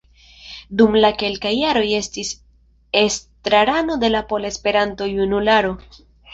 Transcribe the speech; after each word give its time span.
Li 0.69 0.77
dum 0.79 0.95
kelkaj 1.23 1.51
jaroj 1.57 1.83
estis 1.99 2.33
estrarano 3.03 4.01
de 4.07 4.13
la 4.17 4.25
Pola 4.35 4.55
Esperanto-Junularo. 4.57 5.81